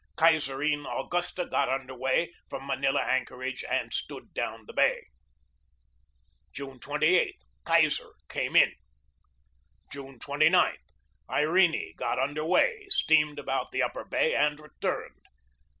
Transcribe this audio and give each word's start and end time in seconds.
Kaiserin 0.17 0.83
Augusta 0.87 1.45
got 1.45 1.69
under 1.69 1.93
way 1.93 2.33
from 2.49 2.63
Ma 2.63 2.73
nila 2.73 3.03
anchorage 3.03 3.63
and 3.69 3.93
stood 3.93 4.33
down 4.33 4.63
the 4.65 4.73
bay. 4.73 5.09
"June 6.53 6.79
28 6.79 7.35
Kaiser 7.65 8.09
came 8.27 8.55
in. 8.55 8.73
"June 9.91 10.17
29 10.17 10.75
Irene 11.29 11.93
got 11.95 12.17
under 12.17 12.43
way, 12.43 12.87
steamed 12.89 13.37
about 13.37 13.69
the 13.71 13.83
upper 13.83 14.03
bay 14.03 14.33
and 14.33 14.59
returned. 14.59 15.21